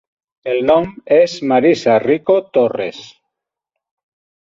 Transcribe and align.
El 0.53 0.63
nom 0.69 0.87
és 1.17 1.35
Marisa 1.53 1.99
Rico 2.07 2.41
Torres. 2.59 3.07